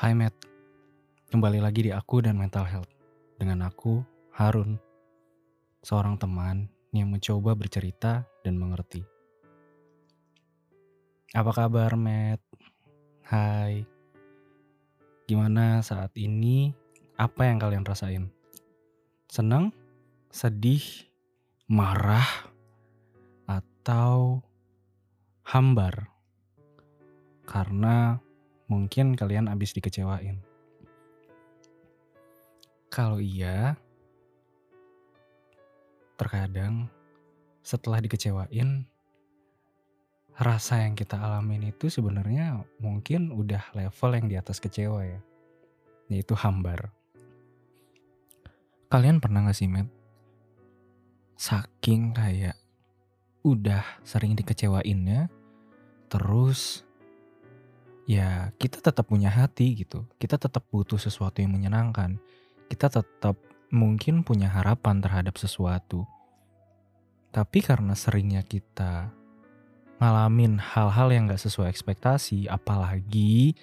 Hai 0.00 0.16
Matt, 0.16 0.32
kembali 1.28 1.60
lagi 1.60 1.84
di 1.84 1.92
aku 1.92 2.24
dan 2.24 2.40
mental 2.40 2.64
health. 2.64 2.88
Dengan 3.36 3.68
aku, 3.68 4.00
Harun, 4.32 4.80
seorang 5.84 6.16
teman 6.16 6.72
yang 6.96 7.12
mencoba 7.12 7.52
bercerita 7.52 8.24
dan 8.40 8.56
mengerti. 8.56 9.04
Apa 11.36 11.52
kabar 11.52 12.00
Matt? 12.00 12.40
Hai, 13.28 13.84
gimana 15.28 15.84
saat 15.84 16.16
ini? 16.16 16.72
Apa 17.20 17.52
yang 17.52 17.60
kalian 17.60 17.84
rasain? 17.84 18.32
Senang? 19.28 19.68
Sedih? 20.32 21.12
Marah? 21.68 22.48
Atau 23.44 24.40
hambar? 25.44 26.08
Karena 27.44 28.16
mungkin 28.70 29.18
kalian 29.18 29.50
habis 29.50 29.74
dikecewain. 29.74 30.38
Kalau 32.86 33.18
iya, 33.18 33.74
terkadang 36.14 36.86
setelah 37.66 37.98
dikecewain, 37.98 38.86
rasa 40.38 40.86
yang 40.86 40.94
kita 40.94 41.18
alamin 41.18 41.74
itu 41.74 41.90
sebenarnya 41.90 42.62
mungkin 42.78 43.34
udah 43.34 43.74
level 43.74 44.10
yang 44.14 44.26
di 44.30 44.36
atas 44.38 44.62
kecewa 44.62 45.02
ya, 45.02 45.20
yaitu 46.06 46.38
hambar. 46.38 46.94
Kalian 48.90 49.22
pernah 49.22 49.46
gak 49.46 49.54
sih, 49.54 49.70
Matt? 49.70 49.86
Saking 51.38 52.10
kayak 52.10 52.58
udah 53.46 53.86
sering 54.02 54.34
dikecewainnya, 54.34 55.30
terus 56.10 56.82
ya 58.10 58.50
kita 58.58 58.82
tetap 58.82 59.06
punya 59.06 59.30
hati 59.30 59.86
gitu. 59.86 60.02
Kita 60.18 60.34
tetap 60.34 60.66
butuh 60.74 60.98
sesuatu 60.98 61.38
yang 61.38 61.54
menyenangkan. 61.54 62.18
Kita 62.66 62.90
tetap 62.90 63.38
mungkin 63.70 64.26
punya 64.26 64.50
harapan 64.50 64.98
terhadap 64.98 65.38
sesuatu. 65.38 66.10
Tapi 67.30 67.62
karena 67.62 67.94
seringnya 67.94 68.42
kita 68.42 69.14
ngalamin 70.02 70.58
hal-hal 70.58 71.14
yang 71.14 71.30
gak 71.30 71.38
sesuai 71.38 71.70
ekspektasi, 71.70 72.50
apalagi 72.50 73.54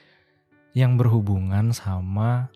yang 0.72 0.96
berhubungan 0.96 1.76
sama 1.76 2.48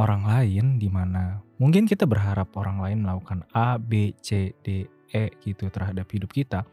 orang 0.00 0.24
lain 0.24 0.80
di 0.80 0.88
mana 0.88 1.44
mungkin 1.60 1.84
kita 1.84 2.08
berharap 2.08 2.48
orang 2.56 2.80
lain 2.80 2.98
melakukan 3.04 3.44
A, 3.52 3.76
B, 3.76 4.16
C, 4.24 4.56
D, 4.64 4.88
E 5.12 5.24
gitu 5.44 5.68
terhadap 5.68 6.08
hidup 6.08 6.32
kita, 6.32 6.64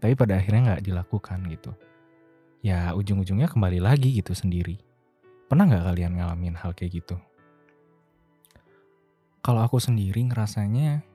tapi 0.00 0.16
pada 0.16 0.40
akhirnya 0.40 0.72
nggak 0.72 0.84
dilakukan 0.86 1.44
gitu. 1.52 1.76
Ya 2.66 2.90
ujung-ujungnya 2.98 3.46
kembali 3.46 3.78
lagi 3.78 4.10
gitu 4.18 4.34
sendiri. 4.34 4.74
Pernah 5.46 5.70
nggak 5.70 5.86
kalian 5.86 6.18
ngalamin 6.18 6.58
hal 6.58 6.74
kayak 6.74 6.98
gitu? 6.98 7.14
Kalau 9.38 9.62
aku 9.62 9.78
sendiri 9.78 10.26
ngerasanya 10.26 11.06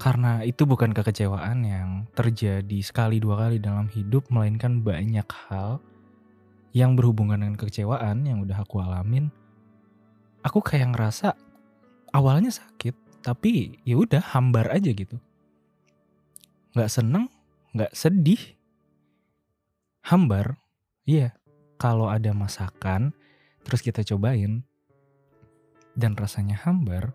karena 0.00 0.40
itu 0.48 0.64
bukan 0.64 0.96
kekecewaan 0.96 1.60
yang 1.60 1.88
terjadi 2.16 2.80
sekali 2.80 3.20
dua 3.20 3.44
kali 3.44 3.60
dalam 3.60 3.92
hidup, 3.92 4.32
melainkan 4.32 4.80
banyak 4.80 5.28
hal 5.28 5.76
yang 6.72 6.96
berhubungan 6.96 7.44
dengan 7.44 7.60
kekecewaan 7.60 8.24
yang 8.24 8.40
udah 8.40 8.56
aku 8.56 8.80
alamin. 8.80 9.28
Aku 10.40 10.64
kayak 10.64 10.96
ngerasa 10.96 11.36
awalnya 12.16 12.48
sakit, 12.48 12.96
tapi 13.20 13.76
ya 13.84 14.00
udah 14.00 14.24
hambar 14.32 14.72
aja 14.72 14.88
gitu. 14.88 15.20
Nggak 16.72 16.88
seneng, 16.88 17.28
nggak 17.76 17.92
sedih, 17.92 18.55
hambar. 20.06 20.54
Iya, 21.02 21.34
kalau 21.82 22.06
ada 22.06 22.30
masakan, 22.30 23.10
terus 23.66 23.82
kita 23.82 24.06
cobain, 24.06 24.62
dan 25.98 26.14
rasanya 26.14 26.54
hambar, 26.62 27.10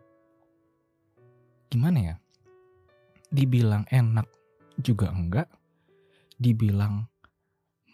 gimana 1.72 2.00
ya? 2.03 2.16
Dibilang 3.31 3.88
enak 3.88 4.28
juga 4.75 5.07
enggak, 5.16 5.47
dibilang 6.35 7.07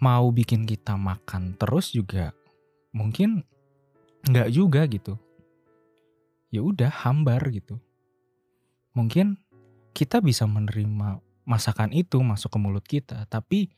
mau 0.01 0.29
bikin 0.33 0.65
kita 0.65 0.93
makan 0.93 1.57
terus 1.57 1.93
juga 1.93 2.33
mungkin 2.93 3.45
enggak 4.25 4.49
juga 4.49 4.81
gitu. 4.89 5.13
Ya 6.49 6.65
udah 6.65 6.89
hambar 6.89 7.41
gitu. 7.53 7.77
Mungkin 8.97 9.37
kita 9.93 10.25
bisa 10.25 10.49
menerima 10.49 11.21
masakan 11.45 11.93
itu 11.93 12.17
masuk 12.25 12.49
ke 12.49 12.57
mulut 12.57 12.85
kita, 12.85 13.29
tapi 13.29 13.69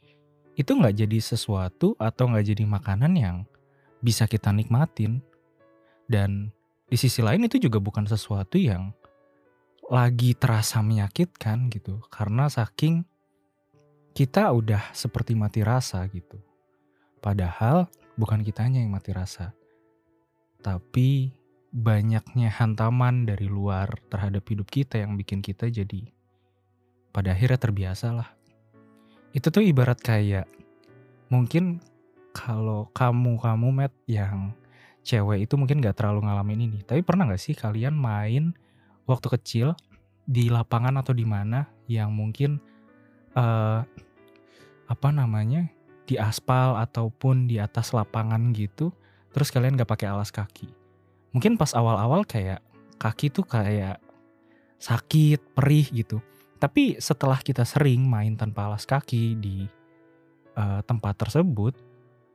itu 0.56 0.72
nggak 0.74 0.96
jadi 1.06 1.18
sesuatu 1.22 1.94
atau 2.00 2.30
nggak 2.32 2.46
jadi 2.56 2.64
makanan 2.66 3.14
yang 3.18 3.38
bisa 4.00 4.26
kita 4.26 4.50
nikmatin. 4.50 5.22
Dan 6.10 6.50
di 6.90 6.98
sisi 6.98 7.22
lain 7.22 7.46
itu 7.46 7.62
juga 7.62 7.78
bukan 7.78 8.10
sesuatu 8.10 8.58
yang 8.58 8.90
lagi 9.90 10.38
terasa 10.38 10.86
menyakitkan 10.86 11.70
gitu 11.74 12.02
karena 12.14 12.46
saking 12.46 13.06
kita 14.14 14.50
udah 14.54 14.94
seperti 14.94 15.34
mati 15.38 15.62
rasa 15.66 16.06
gitu. 16.10 16.38
Padahal 17.20 17.90
bukan 18.18 18.42
kitanya 18.46 18.82
yang 18.82 18.94
mati 18.94 19.14
rasa. 19.14 19.54
Tapi 20.60 21.34
banyaknya 21.70 22.50
hantaman 22.50 23.30
dari 23.30 23.46
luar 23.46 23.94
terhadap 24.10 24.42
hidup 24.50 24.68
kita 24.70 24.98
yang 24.98 25.14
bikin 25.14 25.46
kita 25.46 25.70
jadi 25.70 26.10
pada 27.14 27.34
akhirnya 27.34 27.60
terbiasa 27.62 28.08
lah. 28.14 28.30
Itu 29.40 29.56
tuh 29.56 29.64
ibarat 29.64 30.04
kayak 30.04 30.52
mungkin 31.32 31.80
kalau 32.36 32.92
kamu-kamu 32.92 33.68
met 33.72 33.94
yang 34.04 34.52
cewek 35.08 35.48
itu 35.48 35.56
mungkin 35.56 35.80
gak 35.80 36.04
terlalu 36.04 36.28
ngalamin 36.28 36.68
ini. 36.68 36.80
Tapi 36.84 37.00
pernah 37.08 37.24
gak 37.32 37.40
sih 37.40 37.56
kalian 37.56 37.96
main 37.96 38.52
waktu 39.08 39.32
kecil 39.40 39.80
di 40.28 40.52
lapangan 40.52 41.00
atau 41.00 41.16
di 41.16 41.24
mana 41.24 41.72
yang 41.88 42.12
mungkin 42.12 42.60
uh, 43.40 43.82
apa 44.92 45.10
namanya 45.16 45.72
di 46.04 46.20
aspal 46.20 46.76
ataupun 46.76 47.48
di 47.48 47.62
atas 47.62 47.96
lapangan 47.96 48.52
gitu 48.52 48.92
terus 49.30 49.54
kalian 49.54 49.78
gak 49.78 49.90
pakai 49.90 50.10
alas 50.10 50.34
kaki 50.34 50.70
mungkin 51.34 51.58
pas 51.58 51.74
awal-awal 51.78 52.26
kayak 52.26 52.62
kaki 52.98 53.30
tuh 53.30 53.46
kayak 53.46 54.02
sakit 54.82 55.38
perih 55.54 55.86
gitu 55.94 56.18
tapi 56.60 57.00
setelah 57.00 57.40
kita 57.40 57.64
sering 57.64 58.04
main 58.04 58.36
tanpa 58.36 58.68
alas 58.68 58.84
kaki 58.84 59.40
di 59.40 59.66
uh, 60.60 60.84
tempat 60.84 61.16
tersebut 61.16 61.74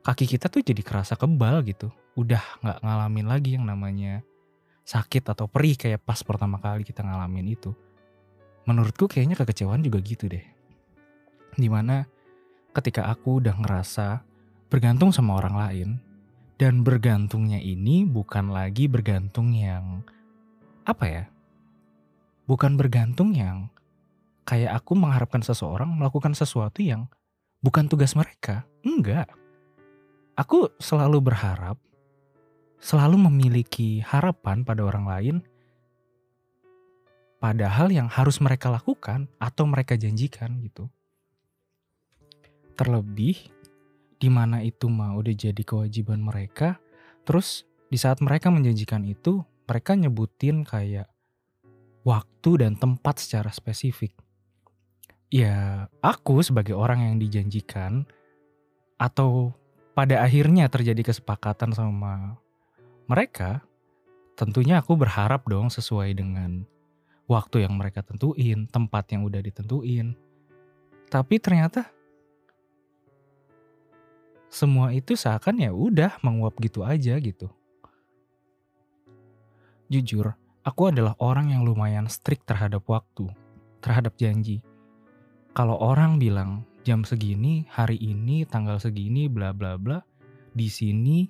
kaki 0.01 0.25
kita 0.25 0.49
tuh 0.49 0.65
jadi 0.65 0.81
kerasa 0.81 1.13
kebal 1.13 1.61
gitu 1.65 1.93
udah 2.15 2.41
nggak 2.63 2.79
ngalamin 2.81 3.27
lagi 3.27 3.59
yang 3.59 3.67
namanya 3.67 4.25
sakit 4.85 5.25
atau 5.33 5.49
perih 5.49 5.73
kayak 5.75 6.05
pas 6.05 6.21
pertama 6.21 6.61
kali 6.61 6.85
kita 6.85 7.01
ngalamin 7.01 7.57
itu. 7.57 7.73
Menurutku 8.69 9.09
kayaknya 9.09 9.33
kekecewaan 9.33 9.81
juga 9.81 9.99
gitu 10.05 10.29
deh. 10.29 10.45
Di 11.57 11.67
mana 11.67 12.05
ketika 12.71 13.09
aku 13.09 13.41
udah 13.41 13.57
ngerasa 13.57 14.21
bergantung 14.69 15.09
sama 15.09 15.41
orang 15.41 15.55
lain, 15.57 15.89
dan 16.55 16.85
bergantungnya 16.85 17.59
ini 17.59 18.07
bukan 18.07 18.53
lagi 18.53 18.87
bergantung 18.87 19.51
yang 19.51 20.05
apa 20.85 21.05
ya? 21.09 21.23
Bukan 22.45 22.77
bergantung 22.77 23.33
yang 23.33 23.73
kayak 24.45 24.77
aku 24.77 24.93
mengharapkan 24.93 25.41
seseorang 25.41 25.89
melakukan 25.89 26.37
sesuatu 26.37 26.79
yang 26.85 27.09
bukan 27.65 27.89
tugas 27.89 28.13
mereka. 28.13 28.63
Enggak. 28.85 29.27
Aku 30.37 30.69
selalu 30.77 31.19
berharap 31.19 31.81
selalu 32.85 33.17
memiliki 33.17 34.03
harapan 34.05 34.61
pada 34.61 34.85
orang 34.85 35.05
lain, 35.09 35.35
padahal 37.41 37.89
yang 37.89 38.05
harus 38.05 38.37
mereka 38.37 38.69
lakukan 38.69 39.25
atau 39.41 39.65
mereka 39.65 39.97
janjikan 39.97 40.61
gitu. 40.61 40.85
Terlebih 42.75 43.49
di 44.19 44.29
mana 44.29 44.61
itu 44.61 44.85
mah 44.91 45.15
udah 45.17 45.33
jadi 45.33 45.63
kewajiban 45.65 46.21
mereka, 46.21 46.77
terus 47.25 47.63
di 47.89 47.97
saat 47.97 48.19
mereka 48.21 48.51
menjanjikan 48.51 49.01
itu, 49.07 49.41
mereka 49.65 49.95
nyebutin 49.97 50.61
kayak 50.61 51.09
waktu 52.05 52.51
dan 52.61 52.77
tempat 52.77 53.17
secara 53.17 53.49
spesifik. 53.49 54.24
Ya, 55.33 55.89
aku 56.05 56.45
sebagai 56.45 56.77
orang 56.77 57.01
yang 57.01 57.15
dijanjikan 57.17 58.05
atau 58.95 59.51
pada 59.97 60.21
akhirnya 60.21 60.69
terjadi 60.69 61.01
kesepakatan 61.01 61.73
sama 61.73 62.37
mereka, 63.09 63.65
tentunya 64.37 64.79
aku 64.83 64.93
berharap 64.93 65.47
dong 65.49 65.73
sesuai 65.73 66.13
dengan 66.13 66.67
waktu 67.25 67.65
yang 67.65 67.73
mereka 67.73 68.05
tentuin, 68.05 68.69
tempat 68.69 69.09
yang 69.11 69.25
udah 69.25 69.41
ditentuin. 69.41 70.13
Tapi 71.09 71.35
ternyata 71.41 71.89
semua 74.51 74.93
itu 74.93 75.17
seakan 75.17 75.59
ya 75.59 75.73
udah 75.73 76.21
menguap 76.21 76.53
gitu 76.61 76.85
aja 76.85 77.17
gitu. 77.17 77.49
Jujur, 79.89 80.37
aku 80.61 80.89
adalah 80.93 81.17
orang 81.17 81.49
yang 81.53 81.65
lumayan 81.65 82.09
strict 82.09 82.45
terhadap 82.45 82.85
waktu, 82.85 83.29
terhadap 83.81 84.17
janji. 84.17 84.61
Kalau 85.55 85.79
orang 85.79 86.19
bilang 86.19 86.67
jam 86.83 87.07
segini, 87.07 87.63
hari 87.71 87.95
ini, 87.95 88.43
tanggal 88.43 88.75
segini, 88.75 89.31
bla 89.31 89.55
bla 89.55 89.79
bla, 89.79 90.03
di 90.51 90.67
sini 90.67 91.23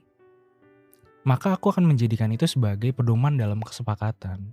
maka 1.25 1.57
aku 1.57 1.73
akan 1.73 1.89
menjadikan 1.89 2.29
itu 2.33 2.45
sebagai 2.45 2.93
pedoman 2.93 3.37
dalam 3.37 3.61
kesepakatan. 3.61 4.49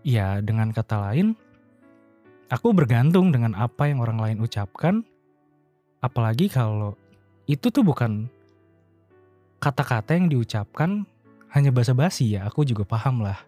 Ya, 0.00 0.40
dengan 0.40 0.72
kata 0.72 1.12
lain, 1.12 1.36
aku 2.52 2.72
bergantung 2.72 3.32
dengan 3.32 3.52
apa 3.52 3.88
yang 3.88 4.00
orang 4.00 4.20
lain 4.20 4.38
ucapkan, 4.40 5.04
apalagi 6.00 6.52
kalau 6.52 6.96
itu 7.48 7.68
tuh 7.68 7.84
bukan 7.84 8.28
kata-kata 9.60 10.16
yang 10.16 10.28
diucapkan 10.32 11.04
hanya 11.52 11.72
basa-basi 11.72 12.36
ya, 12.36 12.48
aku 12.48 12.64
juga 12.68 12.84
paham 12.84 13.24
lah. 13.24 13.40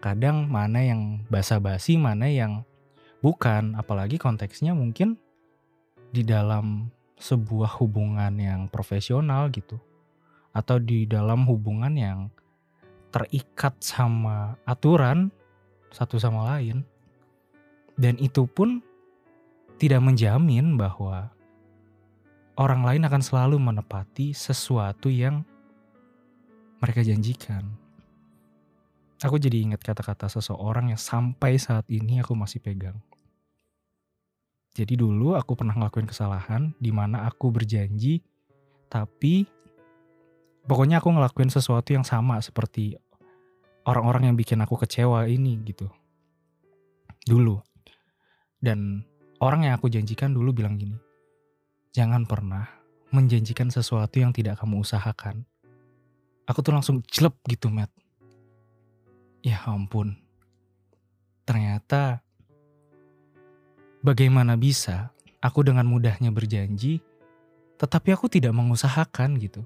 Kadang 0.00 0.48
mana 0.48 0.84
yang 0.84 1.24
basa-basi, 1.28 2.00
mana 2.00 2.32
yang 2.32 2.67
bukan, 3.24 3.74
apalagi 3.78 4.16
konteksnya 4.20 4.72
mungkin 4.72 5.18
di 6.14 6.24
dalam 6.24 6.88
sebuah 7.18 7.78
hubungan 7.82 8.32
yang 8.38 8.70
profesional 8.70 9.50
gitu. 9.50 9.76
Atau 10.54 10.80
di 10.82 11.04
dalam 11.04 11.44
hubungan 11.46 11.92
yang 11.94 12.18
terikat 13.10 13.78
sama 13.82 14.56
aturan 14.64 15.30
satu 15.90 16.20
sama 16.20 16.56
lain. 16.56 16.84
Dan 17.98 18.14
itu 18.22 18.46
pun 18.46 18.78
tidak 19.78 20.02
menjamin 20.02 20.78
bahwa 20.78 21.30
orang 22.58 22.82
lain 22.82 23.02
akan 23.06 23.22
selalu 23.22 23.56
menepati 23.58 24.34
sesuatu 24.34 25.10
yang 25.10 25.42
mereka 26.78 27.02
janjikan. 27.02 27.66
Aku 29.18 29.34
jadi 29.34 29.66
ingat 29.66 29.82
kata-kata 29.82 30.30
seseorang 30.30 30.94
yang 30.94 31.00
sampai 31.00 31.58
saat 31.58 31.90
ini 31.90 32.22
aku 32.22 32.38
masih 32.38 32.62
pegang. 32.62 33.02
Jadi 34.74 34.94
dulu 34.94 35.34
aku 35.34 35.58
pernah 35.58 35.74
ngelakuin 35.74 36.06
kesalahan 36.06 36.72
di 36.78 36.90
mana 36.94 37.26
aku 37.26 37.50
berjanji 37.50 38.22
tapi 38.88 39.44
pokoknya 40.64 41.02
aku 41.02 41.12
ngelakuin 41.12 41.50
sesuatu 41.52 41.92
yang 41.92 42.06
sama 42.06 42.38
seperti 42.40 42.96
orang-orang 43.84 44.32
yang 44.32 44.36
bikin 44.38 44.60
aku 44.64 44.78
kecewa 44.80 45.28
ini 45.28 45.60
gitu. 45.64 45.88
Dulu. 47.28 47.60
Dan 48.58 49.04
orang 49.42 49.68
yang 49.68 49.74
aku 49.78 49.90
janjikan 49.92 50.32
dulu 50.32 50.50
bilang 50.50 50.78
gini, 50.80 50.98
Jangan 51.98 52.28
pernah 52.28 52.68
menjanjikan 53.10 53.72
sesuatu 53.72 54.20
yang 54.20 54.30
tidak 54.30 54.60
kamu 54.60 54.84
usahakan. 54.84 55.48
Aku 56.44 56.60
tuh 56.60 56.76
langsung 56.76 57.00
jelek 57.08 57.34
gitu, 57.48 57.72
Matt. 57.72 57.90
Ya 59.40 59.58
ampun. 59.64 60.14
Ternyata 61.48 62.20
bagaimana 64.08 64.56
bisa 64.56 65.12
aku 65.44 65.60
dengan 65.60 65.84
mudahnya 65.84 66.32
berjanji 66.32 67.04
tetapi 67.76 68.16
aku 68.16 68.26
tidak 68.26 68.56
mengusahakan 68.56 69.36
gitu. 69.36 69.62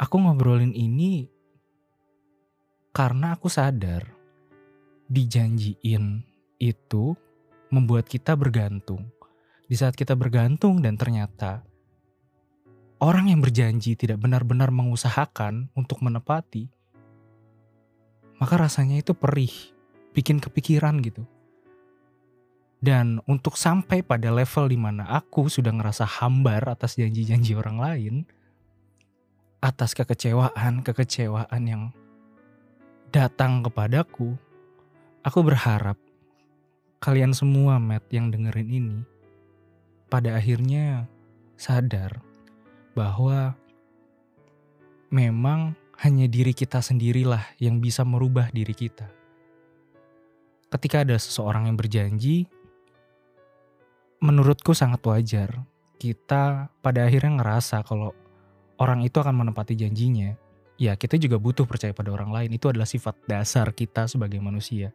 Aku 0.00 0.16
ngobrolin 0.16 0.72
ini 0.72 1.28
karena 2.94 3.36
aku 3.36 3.52
sadar 3.52 4.08
dijanjiin 5.10 6.24
itu 6.56 7.12
membuat 7.68 8.08
kita 8.08 8.32
bergantung. 8.38 9.10
Di 9.68 9.76
saat 9.76 9.92
kita 9.92 10.16
bergantung 10.16 10.80
dan 10.80 10.96
ternyata 10.96 11.60
orang 13.04 13.28
yang 13.28 13.44
berjanji 13.44 13.98
tidak 14.00 14.16
benar-benar 14.24 14.72
mengusahakan 14.72 15.68
untuk 15.76 16.00
menepati, 16.00 16.72
maka 18.40 18.54
rasanya 18.56 19.04
itu 19.04 19.12
perih, 19.12 19.52
bikin 20.16 20.42
kepikiran 20.42 20.98
gitu. 21.04 21.26
Dan 22.80 23.20
untuk 23.28 23.60
sampai 23.60 24.00
pada 24.00 24.32
level 24.32 24.72
di 24.72 24.78
mana 24.80 25.04
aku 25.04 25.52
sudah 25.52 25.68
ngerasa 25.68 26.08
hambar 26.08 26.64
atas 26.64 26.96
janji-janji 26.96 27.52
orang 27.52 27.76
lain, 27.76 28.14
atas 29.60 29.92
kekecewaan, 29.92 30.80
kekecewaan 30.80 31.62
yang 31.68 31.82
datang 33.12 33.60
kepadaku, 33.60 34.32
aku 35.20 35.40
berharap 35.44 36.00
kalian 37.04 37.36
semua, 37.36 37.76
Matt, 37.76 38.08
yang 38.08 38.32
dengerin 38.32 38.70
ini, 38.72 38.98
pada 40.08 40.40
akhirnya 40.40 41.04
sadar 41.60 42.24
bahwa 42.96 43.52
memang 45.12 45.76
hanya 46.00 46.24
diri 46.24 46.56
kita 46.56 46.80
sendirilah 46.80 47.60
yang 47.60 47.76
bisa 47.84 48.08
merubah 48.08 48.48
diri 48.56 48.72
kita. 48.72 49.19
Ketika 50.70 51.02
ada 51.02 51.18
seseorang 51.18 51.66
yang 51.66 51.76
berjanji, 51.76 52.46
menurutku 54.22 54.70
sangat 54.70 55.02
wajar 55.02 55.66
kita 55.98 56.70
pada 56.80 57.00
akhirnya 57.04 57.42
ngerasa 57.42 57.82
kalau 57.82 58.14
orang 58.78 59.02
itu 59.02 59.18
akan 59.18 59.46
menepati 59.46 59.74
janjinya. 59.76 60.38
Ya, 60.80 60.96
kita 60.96 61.20
juga 61.20 61.36
butuh 61.36 61.68
percaya 61.68 61.92
pada 61.92 62.08
orang 62.08 62.32
lain. 62.32 62.56
Itu 62.56 62.72
adalah 62.72 62.88
sifat 62.88 63.28
dasar 63.28 63.68
kita 63.76 64.08
sebagai 64.08 64.40
manusia. 64.40 64.94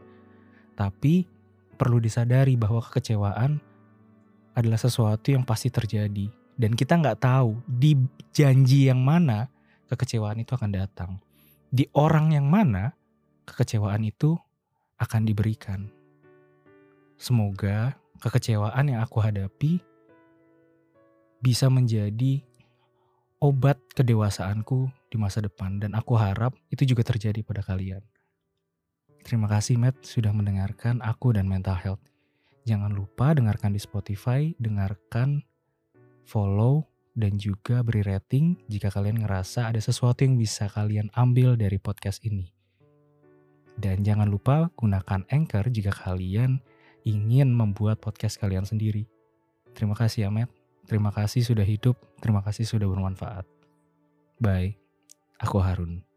Tapi 0.73 1.29
perlu 1.75 2.01
disadari 2.01 2.57
bahwa 2.57 2.81
kekecewaan 2.81 3.59
adalah 4.55 4.79
sesuatu 4.79 5.35
yang 5.35 5.43
pasti 5.43 5.67
terjadi 5.67 6.31
dan 6.55 6.71
kita 6.71 6.95
nggak 6.95 7.19
tahu 7.19 7.59
di 7.67 7.99
janji 8.31 8.87
yang 8.87 9.03
mana 9.03 9.51
kekecewaan 9.91 10.39
itu 10.39 10.55
akan 10.55 10.71
datang 10.71 11.11
di 11.67 11.83
orang 11.91 12.31
yang 12.31 12.47
mana 12.47 12.95
kekecewaan 13.43 14.07
itu 14.07 14.39
akan 15.01 15.21
diberikan 15.27 15.91
semoga 17.15 17.95
kekecewaan 18.19 18.91
yang 18.91 19.01
aku 19.03 19.19
hadapi 19.19 19.79
bisa 21.43 21.69
menjadi 21.69 22.41
obat 23.43 23.77
kedewasaanku 23.93 24.89
di 25.11 25.17
masa 25.19 25.43
depan 25.43 25.77
dan 25.77 25.93
aku 25.93 26.17
harap 26.17 26.55
itu 26.71 26.87
juga 26.87 27.05
terjadi 27.05 27.45
pada 27.45 27.61
kalian 27.61 28.01
Terima 29.25 29.49
kasih 29.49 29.81
Matt 29.81 30.05
sudah 30.05 30.29
mendengarkan 30.29 31.01
aku 31.01 31.33
dan 31.33 31.49
mental 31.49 31.73
health. 31.81 32.03
Jangan 32.69 32.93
lupa 32.93 33.33
dengarkan 33.33 33.73
di 33.73 33.81
Spotify, 33.81 34.53
dengarkan, 34.61 35.41
follow, 36.29 36.85
dan 37.17 37.41
juga 37.41 37.81
beri 37.81 38.05
rating 38.05 38.61
jika 38.69 38.93
kalian 38.93 39.25
ngerasa 39.25 39.73
ada 39.73 39.81
sesuatu 39.81 40.21
yang 40.21 40.37
bisa 40.37 40.69
kalian 40.69 41.09
ambil 41.17 41.57
dari 41.57 41.81
podcast 41.81 42.21
ini. 42.21 42.54
Dan 43.75 44.07
jangan 44.07 44.31
lupa 44.31 44.71
gunakan 44.79 45.27
Anchor 45.27 45.67
jika 45.67 45.91
kalian 45.91 46.63
ingin 47.03 47.51
membuat 47.51 47.99
podcast 47.99 48.39
kalian 48.39 48.63
sendiri. 48.63 49.05
Terima 49.75 49.93
kasih 49.93 50.27
ya 50.27 50.29
Matt. 50.31 50.51
Terima 50.87 51.11
kasih 51.11 51.43
sudah 51.43 51.65
hidup. 51.65 51.99
Terima 52.23 52.39
kasih 52.39 52.63
sudah 52.63 52.87
bermanfaat. 52.87 53.43
Bye. 54.39 54.79
Aku 55.41 55.59
Harun. 55.59 56.14